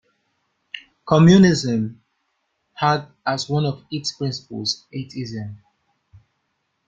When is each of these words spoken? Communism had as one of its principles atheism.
Communism 1.05 2.01
had 2.73 3.05
as 3.23 3.47
one 3.47 3.65
of 3.67 3.83
its 3.91 4.11
principles 4.13 4.87
atheism. 4.91 5.61